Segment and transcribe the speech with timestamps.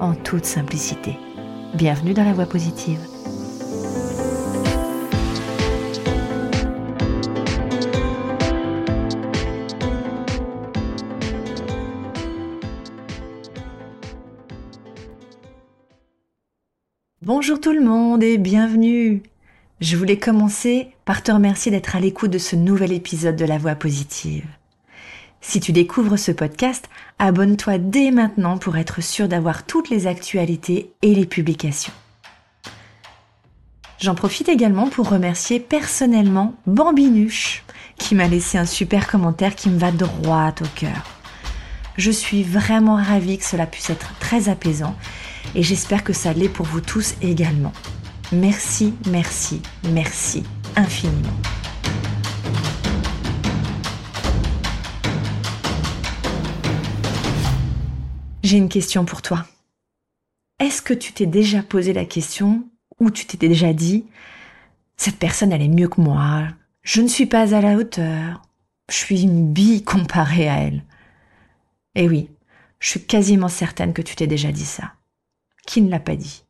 [0.00, 1.16] en toute simplicité.
[1.74, 2.98] Bienvenue dans la voie positive.
[17.22, 19.22] Bonjour tout le monde et bienvenue.
[19.80, 23.56] Je voulais commencer par te remercier d'être à l'écoute de ce nouvel épisode de La
[23.56, 24.46] Voix positive.
[25.40, 30.92] Si tu découvres ce podcast, abonne-toi dès maintenant pour être sûr d'avoir toutes les actualités
[31.02, 31.92] et les publications.
[33.98, 37.64] J'en profite également pour remercier personnellement Bambinuche
[37.98, 41.04] qui m'a laissé un super commentaire qui me va droit au cœur.
[41.96, 44.96] Je suis vraiment ravie que cela puisse être très apaisant
[45.54, 47.72] et j'espère que ça l'est pour vous tous également.
[48.32, 50.44] Merci, merci, merci
[50.76, 51.36] infiniment.
[58.50, 59.46] J'ai une question pour toi.
[60.58, 64.06] Est-ce que tu t'es déjà posé la question ou tu t'es déjà dit
[64.96, 66.48] cette personne elle est mieux que moi,
[66.82, 68.42] je ne suis pas à la hauteur,
[68.90, 70.82] je suis une bille comparée à elle?
[71.94, 72.28] Eh oui,
[72.80, 74.94] je suis quasiment certaine que tu t'es déjà dit ça
[75.64, 76.42] qui ne l'a pas dit?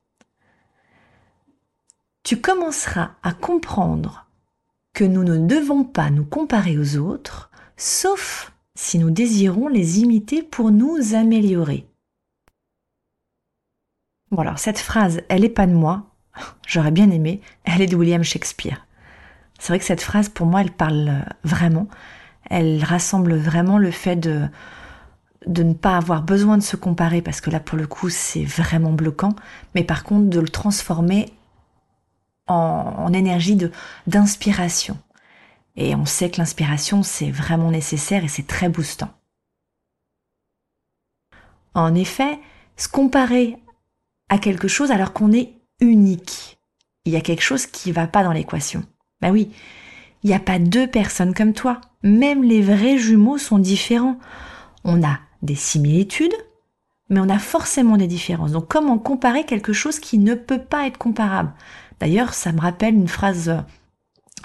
[2.23, 4.27] Tu commenceras à comprendre
[4.95, 10.43] que nous ne devons pas nous comparer aux autres, sauf si nous désirons les imiter
[10.43, 11.90] pour nous améliorer.
[14.31, 16.05] Bon alors cette phrase, elle n'est pas de moi,
[16.67, 18.87] j'aurais bien aimé, elle est de William Shakespeare.
[19.59, 21.89] C'est vrai que cette phrase, pour moi, elle parle vraiment,
[22.49, 24.49] elle rassemble vraiment le fait de,
[25.47, 28.93] ne pas avoir besoin de se comparer parce que là pour le coup c'est vraiment
[28.93, 29.35] bloquant,
[29.75, 31.33] mais par contre de le transformer
[32.47, 33.73] en, énergie de
[34.07, 34.97] d'inspiration.
[35.77, 39.11] Et on sait que l'inspiration c'est vraiment nécessaire et c'est très boostant.
[41.75, 42.39] En effet,
[42.77, 43.57] se comparer
[44.39, 46.59] quelque chose alors qu'on est unique,
[47.05, 48.83] il y a quelque chose qui va pas dans l'équation.
[49.21, 49.51] Ben oui,
[50.23, 51.81] il n'y a pas deux personnes comme toi.
[52.03, 54.19] Même les vrais jumeaux sont différents.
[54.85, 56.35] On a des similitudes,
[57.09, 58.53] mais on a forcément des différences.
[58.53, 61.53] Donc comment comparer quelque chose qui ne peut pas être comparable?
[61.99, 63.55] D'ailleurs, ça me rappelle une phrase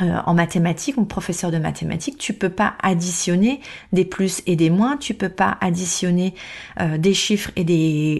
[0.01, 3.61] euh, en mathématiques, mon professeur de mathématiques, tu peux pas additionner
[3.93, 6.33] des plus et des moins, tu peux pas additionner
[6.81, 7.61] euh, des chiffres et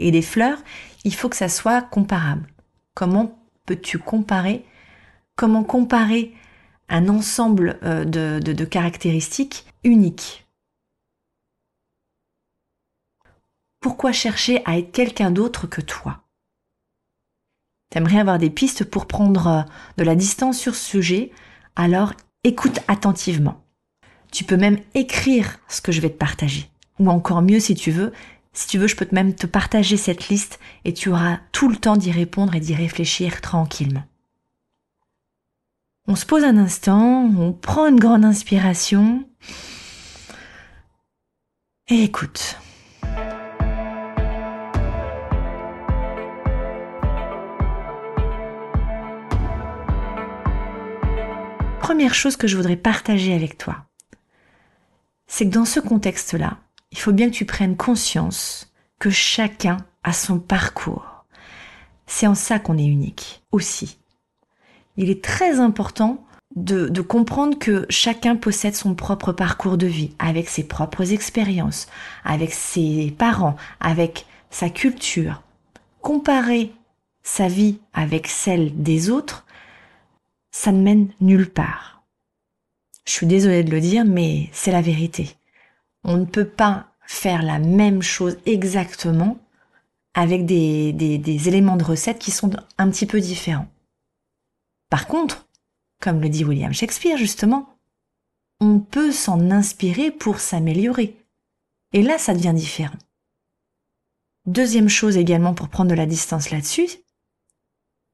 [0.08, 0.59] et des fleurs,
[1.05, 2.47] il faut que ça soit comparable.
[2.93, 4.66] Comment peux-tu comparer
[5.38, 6.33] Comment comparer
[6.89, 10.47] un ensemble euh, de, de, caractéristiques uniques?
[13.79, 16.23] Pourquoi chercher à être quelqu'un d'autre que toi?
[17.91, 19.61] T'aimerais avoir des pistes pour prendre euh,
[19.97, 21.31] de la distance sur ce sujet?
[21.75, 23.61] Alors écoute attentivement.
[24.31, 26.69] Tu peux même écrire ce que je vais te partager.
[26.97, 28.11] Ou encore mieux si tu veux,
[28.55, 31.75] si tu veux, je peux même te partager cette liste et tu auras tout le
[31.75, 34.03] temps d'y répondre et d'y réfléchir tranquillement.
[36.07, 39.27] On se pose un instant, on prend une grande inspiration
[41.89, 42.57] et écoute.
[51.95, 53.85] première chose que je voudrais partager avec toi,
[55.27, 56.57] c'est que dans ce contexte-là,
[56.95, 61.25] il faut bien que tu prennes conscience que chacun a son parcours.
[62.07, 63.97] C'est en ça qu'on est unique aussi.
[64.95, 70.47] Il est très important de, comprendre que chacun possède son propre parcours de vie, avec
[70.47, 71.88] ses propres expériences,
[72.23, 75.41] avec ses parents, avec sa culture.
[75.99, 76.72] Comparer
[77.23, 79.46] sa vie avec celle des autres,
[80.52, 82.03] ça ne mène nulle part.
[83.05, 85.35] Je suis désolée de le dire, mais c'est la vérité.
[86.07, 89.40] On ne peut pas faire la même chose exactement
[90.13, 93.67] avec des, éléments de recette qui sont un petit peu différents.
[94.91, 95.47] Par contre,
[95.99, 97.67] comme le dit William Shakespeare justement,
[98.61, 101.17] on peut s'en inspirer pour s'améliorer.
[101.91, 102.97] Et là, ça devient différent.
[104.46, 106.87] Deuxième chose également pour prendre de la distance là-dessus,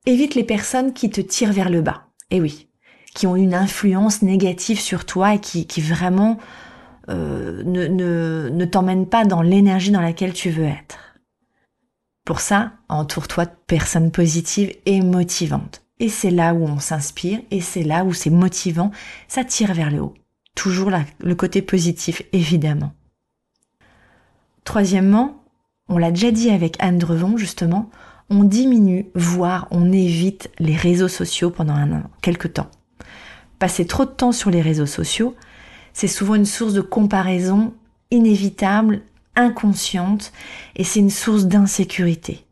[0.05, 2.07] évite les personnes qui te tirent vers le bas.
[2.29, 2.69] Eh oui,
[3.13, 6.39] qui ont une influence négative sur toi et qui vraiment
[7.09, 11.00] euh, ne, ne, ne t'emmènent pas dans l'énergie dans laquelle tu veux être.
[12.25, 15.83] Pour ça, entoure-toi de personnes positives et motivantes.
[16.00, 18.92] Et c'est là où on s'inspire, et c'est là où c'est motivant,
[19.27, 20.13] ça tire vers le haut.
[20.56, 22.94] Toujours le côté positif, évidemment.
[24.63, 25.44] Troisièmement,
[25.89, 27.89] on l'a déjà dit avec Anne Drevon, justement,
[28.30, 32.69] on diminue, voire on évite les réseaux sociaux pendant un, quelques temps.
[33.59, 35.36] Passer trop de temps sur les réseaux sociaux,
[35.93, 37.73] c'est souvent une source de comparaison
[38.11, 39.01] inévitable,
[39.35, 40.33] inconsciente,
[40.75, 42.45] et c'est une source d'insécurité.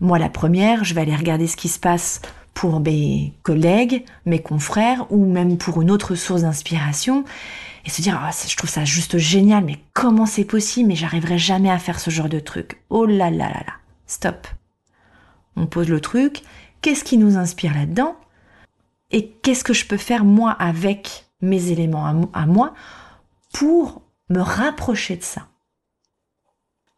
[0.00, 2.20] Moi, la première, je vais aller regarder ce qui se passe
[2.52, 7.24] pour mes collègues, mes confrères, ou même pour une autre source d'inspiration,
[7.84, 11.38] et se dire, ah, je trouve ça juste génial, mais comment c'est possible, mais j'arriverai
[11.38, 12.80] jamais à faire ce genre de truc.
[12.90, 13.74] Oh là là là là.
[14.06, 14.46] Stop.
[15.56, 16.42] On pose le truc,
[16.80, 18.16] qu'est-ce qui nous inspire là-dedans?
[19.10, 22.74] Et qu'est-ce que je peux faire moi avec mes éléments à moi
[23.52, 25.46] pour me rapprocher de ça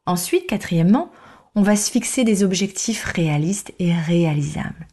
[0.07, 1.11] Ensuite, quatrièmement,
[1.57, 4.87] on va se fixer des objectifs réalistes et réalisables.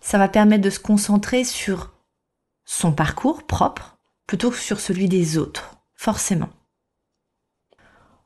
[0.00, 1.92] Ça va permettre de se concentrer sur
[2.64, 6.50] son parcours propre plutôt que sur celui des autres, forcément.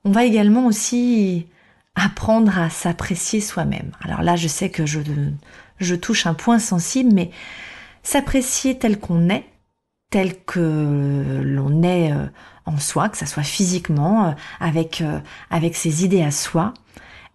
[0.05, 1.47] On va également aussi
[1.95, 3.93] apprendre à s'apprécier soi-même.
[4.03, 7.31] Alors là, je sais que je, touche un point sensible, mais
[8.03, 9.45] s'apprécier tel qu'on est,
[10.13, 12.27] tel que l'on est euh,
[12.67, 15.19] en soi, que ça soit physiquement, euh, avec, euh,
[15.51, 16.75] avec ses idées à soi,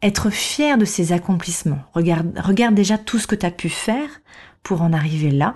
[0.03, 1.81] être fier de ses accomplissements.
[1.93, 4.21] Regarde, regarde déjà tout ce que tu as pu faire
[4.61, 5.53] pour en arriver là.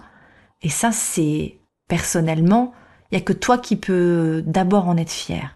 [0.63, 2.73] Et ça, c'est personnellement,
[3.11, 5.55] il n'y a que toi qui peux d'abord en être fier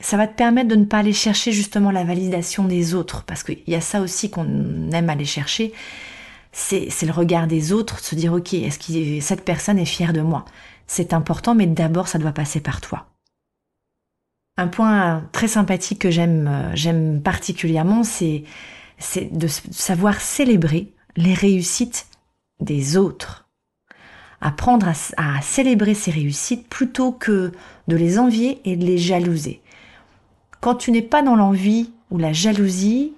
[0.00, 3.42] ça va te permettre de ne pas aller chercher justement la validation des autres, parce
[3.42, 5.72] qu'il y a ça aussi qu'on aime aller chercher,
[6.58, 10.22] c'est le regard des autres, se dire ok, est-ce que cette personne est fière de
[10.22, 10.46] moi?
[10.86, 13.06] C'est important, mais d'abord ça doit passer par toi.
[14.56, 18.44] Un point très sympathique que j'aime j'aime particulièrement, c'est
[19.30, 22.06] de savoir célébrer les réussites
[22.60, 23.46] des autres.
[24.40, 24.88] Apprendre
[25.18, 27.52] à célébrer ces réussites plutôt que
[27.86, 29.60] de les envier et de les jalouser.
[30.60, 33.12] Quand tu n'es pas dans l'envie ou la jalousie,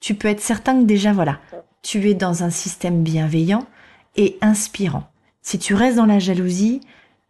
[0.00, 1.38] tu peux être certain que déjà, voilà,
[1.82, 3.66] tu es dans un système bienveillant
[4.16, 5.10] et inspirant.
[5.42, 6.80] Si tu restes dans la jalousie,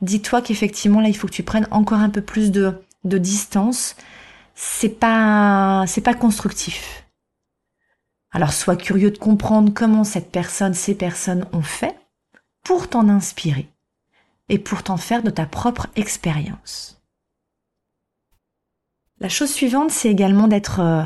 [0.03, 3.97] dis-toi qu'effectivement, là, il faut que tu prennes encore un peu plus de, distance.
[4.55, 7.05] C'est pas, c'est pas constructif.
[8.31, 11.97] Alors, sois curieux de comprendre comment cette personne, ces personnes ont fait
[12.63, 13.69] pour t'en inspirer
[14.49, 17.03] et pour t'en faire de ta propre expérience.
[19.21, 21.05] La chose suivante, c'est également d'être euh,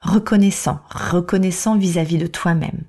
[0.00, 2.84] reconnaissant, reconnaissant vis-à-vis de toi-même.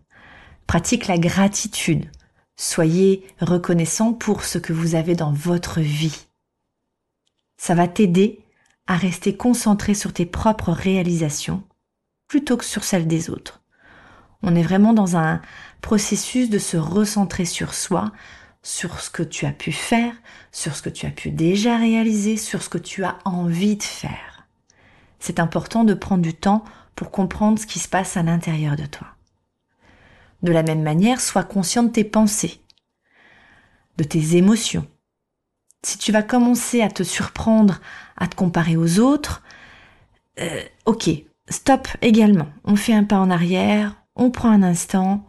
[0.67, 2.09] Pratique la gratitude.
[2.55, 6.27] Soyez reconnaissant pour ce que vous avez dans votre vie.
[7.57, 8.43] Ça va t'aider
[8.87, 11.63] à rester concentré sur tes propres réalisations
[12.27, 13.61] plutôt que sur celles des autres.
[14.41, 15.41] On est vraiment dans un
[15.81, 18.11] processus de se recentrer sur soi,
[18.61, 20.13] sur ce que tu as pu faire,
[20.51, 23.83] sur ce que tu as pu déjà réaliser, sur ce que tu as envie de
[23.83, 24.38] faire
[25.19, 26.63] c'est important de prendre du temps
[26.95, 29.07] pour comprendre ce qui se passe à l'intérieur de toi.
[30.43, 32.61] De la même manière, sois conscient de tes pensées,
[33.97, 34.87] de tes émotions.
[35.83, 37.79] Si tu vas commencer à te surprendre,
[38.17, 39.43] à te comparer aux autres,
[40.39, 41.09] euh, ok,
[41.49, 42.47] stop également.
[42.63, 45.25] On fait un pas en arrière, on prend un instant,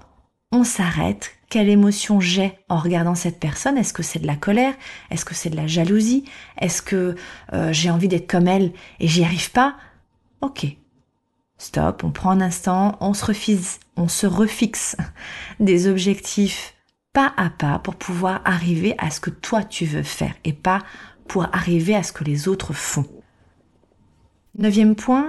[0.53, 1.33] on s'arrête.
[1.49, 3.77] Quelle émotion j'ai en regardant cette personne?
[3.77, 4.75] Est-ce que c'est de la colère?
[5.11, 6.25] Est-ce que c'est de la jalousie?
[6.59, 7.17] Est-ce que
[7.53, 9.77] euh, j'ai envie d'être comme elle et j'y arrive pas?
[10.41, 10.67] Ok.
[11.59, 14.97] Stop, on prend un instant, on se refixe, on se refixe
[15.61, 16.75] des objectifs
[17.13, 20.83] pas à pas pour pouvoir arriver à ce que toi tu veux faire et pas
[21.27, 23.07] pour arriver à ce que les autres font.
[24.57, 25.29] Neuvième point,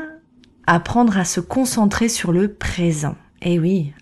[0.67, 3.15] apprendre à se concentrer sur le présent.
[3.41, 3.93] Eh oui,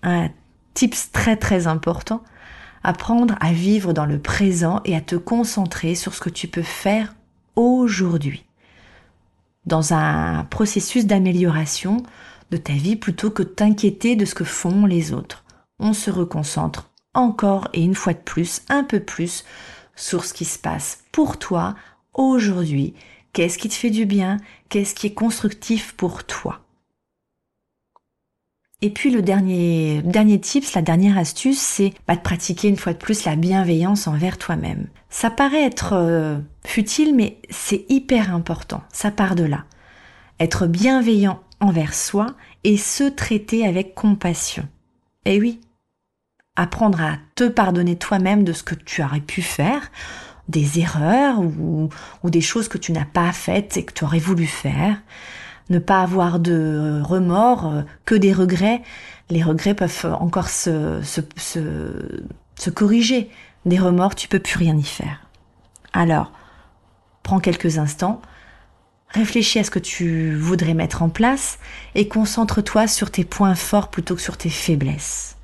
[0.74, 2.22] tips très très important,
[2.82, 6.62] apprendre à vivre dans le présent et à te concentrer sur ce que tu peux
[6.62, 7.14] faire
[7.56, 8.44] aujourd'hui
[9.66, 12.02] dans un processus d'amélioration
[12.50, 15.44] de ta vie plutôt que de t'inquiéter de ce que font les autres.
[15.78, 19.44] On se reconcentre encore et une fois de plus, un peu plus,
[19.96, 21.74] sur ce qui se passe pour toi
[22.14, 22.94] aujourd'hui.
[23.32, 24.38] Qu'est-ce qui te fait du bien?
[24.68, 26.60] Qu'est-ce qui est constructif pour toi?
[28.82, 32.94] Et puis le dernier, dernier tips, la dernière astuce, c'est bah, de pratiquer une fois
[32.94, 34.86] de plus la bienveillance envers toi-même.
[35.10, 38.82] Ça paraît être euh, futile, mais c'est hyper important.
[38.90, 39.64] Ça part de là.
[40.38, 42.28] Être bienveillant envers soi
[42.64, 44.66] et se traiter avec compassion.
[45.26, 45.60] Eh oui.
[46.56, 49.90] Apprendre à te pardonner toi-même de ce que tu aurais pu faire,
[50.48, 51.90] des erreurs ou,
[52.22, 54.96] ou des choses que tu n'as pas faites et que tu aurais voulu faire
[55.70, 58.82] ne pas avoir de remords, euh, que des regrets.
[59.30, 61.00] Les regrets peuvent encore se,
[62.74, 63.30] corriger.
[63.64, 65.26] Des remords, tu peux plus rien y faire.
[65.92, 66.32] Alors,
[67.22, 68.20] prends quelques instants,
[69.08, 71.58] réfléchis à ce que tu voudrais mettre en place
[71.94, 75.36] et concentre-toi sur tes points forts plutôt que sur tes faiblesses.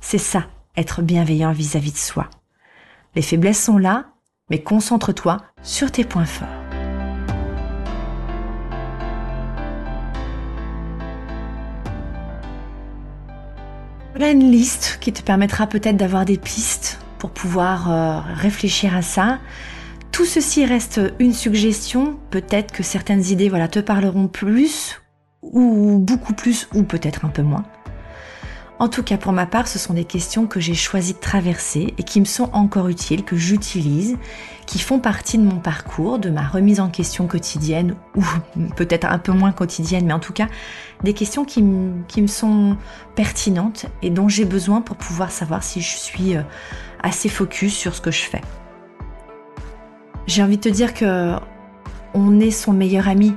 [0.00, 2.30] C'est ça, être bienveillant vis-à-vis -vis de soi.
[3.14, 4.06] Les faiblesses sont là,
[4.50, 6.57] mais concentre-toi sur tes points forts.
[14.20, 19.38] Une liste qui te permettra peut-être d'avoir des pistes pour pouvoir euh, réfléchir à ça.
[20.12, 22.18] Tout ceci reste une suggestion.
[22.30, 25.00] Peut-être que certaines idées voilà, te parleront plus,
[25.42, 27.64] ou beaucoup plus, ou peut-être un peu moins.
[28.80, 31.94] En tout cas, pour ma part, ce sont des questions que j'ai choisi de traverser
[31.98, 34.16] et qui me sont encore utiles, que j'utilise,
[34.66, 38.22] qui font partie de mon parcours, de ma remise en question quotidienne, ou
[38.76, 40.46] peut-être un peu moins quotidienne, mais en tout cas,
[41.02, 42.76] des questions qui, me sont
[43.16, 46.42] pertinentes et dont j'ai besoin pour pouvoir savoir si je suis euh,
[47.02, 48.42] assez focus sur ce que je fais.
[50.28, 51.34] J'ai envie de te dire que
[52.14, 53.34] on est son meilleur ami.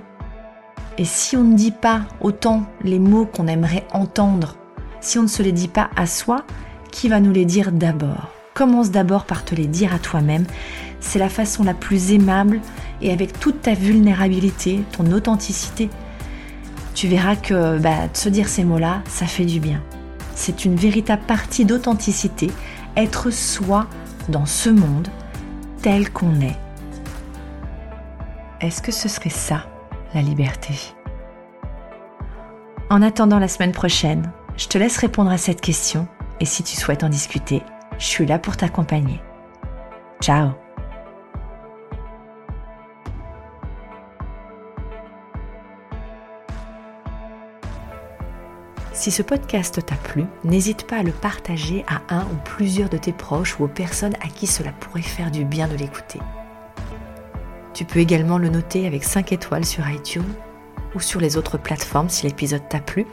[0.97, 4.55] Et si on ne dit pas autant les mots qu'on aimerait entendre
[5.01, 6.45] si on ne se les dit pas à soi,
[6.91, 8.29] qui va nous les dire d'abord?
[8.53, 10.45] Commence d'abord par te les dire à toi-même.
[10.99, 12.61] C'est la façon la plus aimable
[13.01, 15.89] et avec toute ta vulnérabilité, ton authenticité,
[16.93, 19.81] tu verras que bah, se dire ces mots-là, ça fait du bien.
[20.35, 22.51] C'est une véritable partie d'authenticité,
[22.95, 23.87] être soi
[24.29, 25.07] dans ce monde
[25.81, 26.57] tel qu'on est.
[28.59, 29.65] Est-ce que ce serait ça,
[30.13, 30.73] la liberté?
[32.89, 36.07] En attendant la semaine prochaine, je te laisse répondre à cette question
[36.39, 37.61] et si tu souhaites en discuter,
[37.97, 39.21] je suis là pour t'accompagner.
[40.21, 40.51] Ciao
[48.93, 52.97] Si ce podcast t'a plu, n'hésite pas à le partager à un ou plusieurs de
[52.97, 56.19] tes proches ou aux personnes à qui cela pourrait faire du bien de l'écouter.
[57.73, 60.33] Tu peux également le noter avec 5 étoiles sur iTunes
[60.93, 63.07] ou sur les autres plateformes si l'épisode t'a plu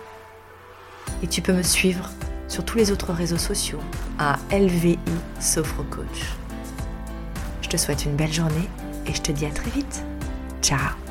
[1.22, 2.10] et tu peux me suivre
[2.48, 3.80] sur tous les autres réseaux sociaux
[4.18, 4.98] à LVI
[5.40, 6.36] Sophro Coach.
[7.62, 8.68] Je te souhaite une belle journée
[9.06, 10.02] et je te dis à très vite.
[10.62, 11.07] Ciao